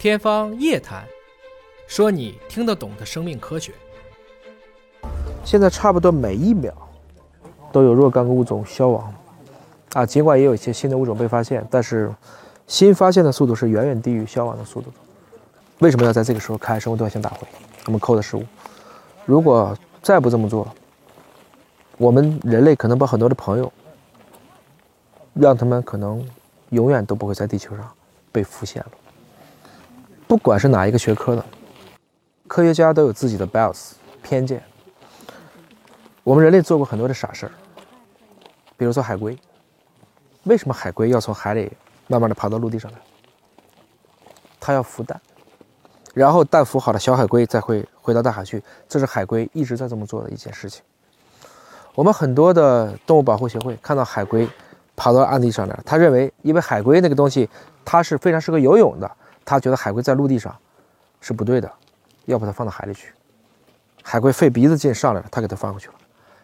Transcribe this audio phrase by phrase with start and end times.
[0.00, 1.04] 天方夜谭，
[1.86, 3.74] 说你听得懂的生命科学。
[5.44, 6.72] 现在差不多每一秒
[7.70, 9.12] 都有若干个物种消亡，
[9.92, 12.10] 啊，尽管也有一些新的物种被发现，但是
[12.66, 14.96] 新发现的速度是远远低于消亡的速度的。
[15.80, 17.46] 为什么要在这个时候开生物多样性大会？
[17.84, 18.44] 我们扣的失误。
[19.26, 20.66] 如果再不这么做，
[21.98, 23.70] 我们人类可能把很多的朋友，
[25.34, 26.26] 让他们可能
[26.70, 27.86] 永远都不会在地球上
[28.32, 28.88] 被浮现了。
[30.30, 31.44] 不管是哪一个学科的，
[32.46, 34.62] 科学家都有自己的 bias 偏见。
[36.22, 37.52] 我们人类做过很多的傻事儿，
[38.76, 39.36] 比如说海龟。
[40.44, 41.72] 为什么海龟要从海里
[42.06, 42.98] 慢慢的爬到陆地上来？
[44.60, 45.20] 它要孵蛋，
[46.14, 48.62] 然后蛋孵好了，小海龟再会回到大海去。
[48.88, 50.80] 这是海龟一直在这么做的一件事情。
[51.96, 54.48] 我们很多的动物保护协会看到海龟
[54.94, 57.50] 爬到岸地上来，他认为因为海龟那个东西
[57.84, 59.10] 它是非常适合游泳的。
[59.50, 60.56] 他觉得海龟在陆地上
[61.20, 61.68] 是不对的，
[62.26, 63.12] 要把它放到海里去。
[64.00, 65.94] 海龟费鼻子劲上来了，他给它放过去了。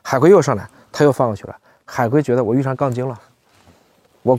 [0.03, 1.57] 海龟又上来，他又放过去了。
[1.85, 3.17] 海龟觉得我遇上杠精了，
[4.23, 4.37] 我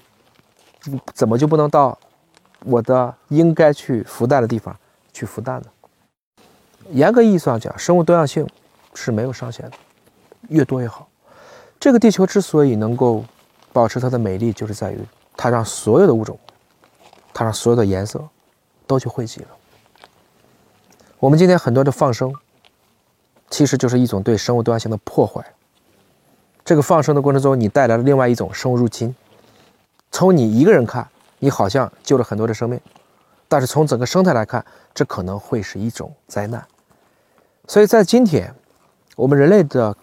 [1.14, 1.98] 怎么就不能到
[2.66, 4.78] 我的应该去孵蛋的地方
[5.14, 5.68] 去孵蛋呢？
[6.90, 8.46] 严格意义上讲，生物多样性
[8.94, 9.78] 是没有上限的，
[10.50, 11.08] 越多越好。
[11.80, 13.24] 这个地球之所以能够
[13.72, 15.00] 保持它的美丽，就是在于
[15.38, 16.38] 它让所有的物种，
[17.34, 18.22] 它让所有的颜色。
[18.88, 19.48] 都去汇集了。
[21.20, 22.34] 我们今天很多的放生，
[23.50, 25.46] 其实就是一种对生物多样性的破坏。
[26.64, 29.16] 这个放生的过程中，你带来了另外一种生物入侵。
[30.12, 31.08] 从你一个人看，
[31.40, 32.80] 你好像救了很多的生命，
[33.48, 36.66] 但是从整个生态来看，这可能会是一种灾难。
[37.68, 38.54] 所以在今天，
[39.16, 39.96] 我们人类的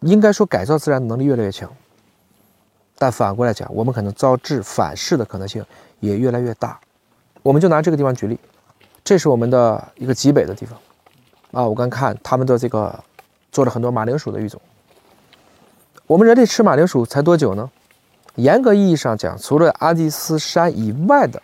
[0.00, 1.70] 应该说改造自然的能力越来越强，
[2.96, 5.64] 但反过来讲，我们可能遭致反噬的可能性
[6.00, 6.80] 也越来越大。
[7.44, 8.38] 我们就拿这个地方举例，
[9.04, 10.78] 这是我们的一个极北的地方，
[11.52, 12.98] 啊，我刚看他们的这个
[13.52, 14.58] 做了很多马铃薯的育种。
[16.06, 17.70] 我们人类吃马铃薯才多久呢？
[18.36, 21.42] 严格意义上讲，除了阿基斯山以外的，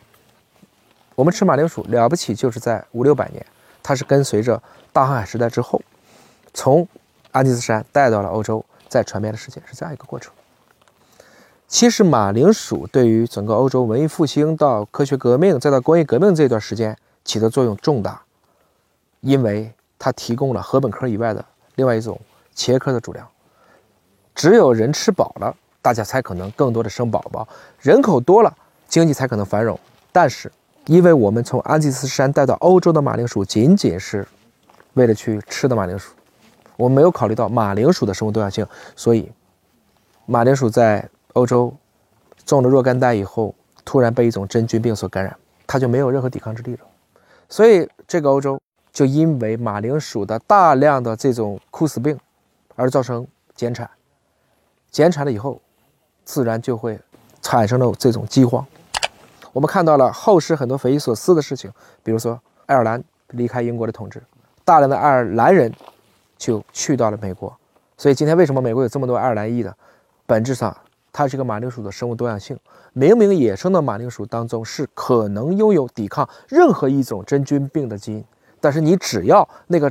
[1.15, 3.45] 我们吃马铃薯了不起就是在五六百年，
[3.83, 4.63] 它是跟随着
[4.95, 5.83] 大航海时代之后，
[6.55, 6.89] 从
[7.33, 10.33] 阿基斯山带到了欧洲，再传遍了世界，是这样一个过程。
[11.71, 18.21] 其实马铃薯对于整个欧洲文艺复兴到科学革命再到工业革命这段时间起的作用重大，
[19.21, 21.43] 因为它提供了禾本科以外的
[21.77, 22.21] 另外一种
[22.57, 23.25] 茄科的主粮。
[24.35, 27.47] 只有人吃饱了，大家才可能更多的生宝宝，
[27.79, 28.53] 人口多了，
[28.89, 29.79] 经济才可能繁荣。
[30.11, 30.51] 但是，
[30.87, 34.27] 因为我们从安第斯山带到欧洲的马铃薯仅仅是
[34.95, 36.13] 为了去吃的马铃薯，
[36.77, 38.67] 我们没有考虑到马铃薯的生物多样性，
[38.97, 39.31] 所以
[40.27, 41.09] 马铃薯在。
[41.35, 41.73] 欧洲
[42.45, 43.55] 种了若干代以后，
[43.85, 45.37] 突然被一种真菌病所感染，
[45.67, 46.81] 它就没有任何抵抗之力了。
[47.49, 48.61] 所以这个欧洲
[48.93, 52.19] 就因为马铃薯的大量的这种枯死病
[52.75, 53.89] 而造成减产，
[54.91, 55.61] 减产了以后，
[56.25, 56.99] 自然就会
[57.41, 58.65] 产生了这种饥荒。
[59.53, 64.23] 我们看到了后世很多匪夷所思的事情，比如说爱尔兰离开英国的统治，
[64.65, 65.73] 大量的爱尔兰人
[66.37, 67.57] 就去到了美国。
[67.97, 69.77] 所以今天为什么美国有这么多爱尔兰裔的？
[70.27, 70.77] 本质上。
[71.13, 72.59] 它是一个马铃薯的生物多样性。
[72.93, 78.25] 明明野生的马铃薯当中是可能拥有抵抗任何一种真菌病的基因，
[78.61, 79.91] 但是你只要那个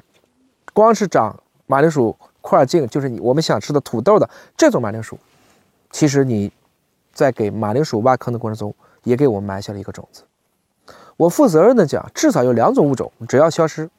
[0.74, 5.18] 光是长马铃薯块茎，就是你我们想吃的土豆的这种马铃薯，
[5.91, 6.52] 其实你
[7.13, 10.24] 在给马铃薯挖坑的过程中，也给我们埋下了一个种子。
[11.16, 13.90] 我负责任的讲，至少有两种物种，只要消失，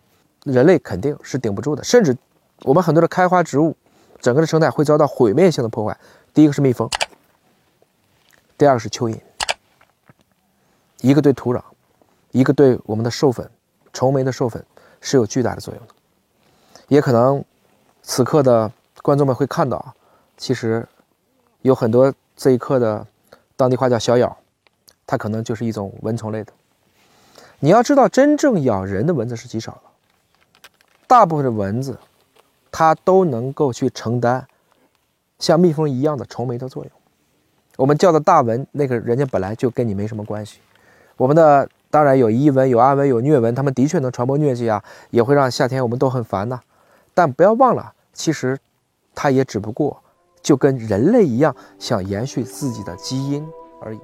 [0.44, 1.84] 人类肯定是顶不住的。
[1.84, 2.16] 甚至
[2.62, 3.76] 我们很多的开花植物，
[4.20, 5.96] 整个的生态会遭到毁灭性的破坏。
[6.32, 6.88] 第一个是蜜蜂。
[8.60, 9.18] 第二个是蚯蚓，
[11.00, 11.62] 一个对土壤，
[12.30, 13.50] 一个对我们的授粉，
[13.90, 14.62] 虫媒的授粉
[15.00, 15.94] 是有巨大的作用的。
[16.88, 17.42] 也可能
[18.02, 18.70] 此刻的
[19.00, 19.94] 观众们会看到啊，
[20.36, 20.86] 其实
[21.62, 23.06] 有很多这一刻的
[23.56, 24.36] 当地话叫小咬，
[25.06, 26.52] 它可能就是一种蚊虫类的。
[27.60, 30.68] 你要知道，真正咬人的蚊子是极少的，
[31.06, 31.98] 大部分的蚊子
[32.70, 34.46] 它都能够去承担
[35.38, 36.92] 像蜜蜂一样的虫媒的作用。
[37.80, 40.58] 我们叫的大文，那个人家本来就跟你没什么关系。
[41.16, 46.60] 我们的当然有译文、有阿文、有虐文，他们的确能传播疟疾啊，也会让夏天我们都很烦呐。
[47.14, 48.58] 但不要忘了，其实
[49.14, 50.02] 它也只不过
[50.42, 53.48] 就跟人类一样，想延续自己的基因
[53.80, 53.98] 而已。